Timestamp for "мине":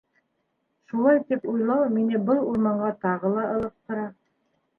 1.99-2.23